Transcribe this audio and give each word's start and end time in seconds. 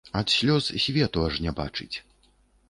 Ад 0.19 0.31
слёз 0.35 0.69
свету 0.85 1.27
аж 1.27 1.35
не 1.45 1.55
бачаць. 1.61 1.91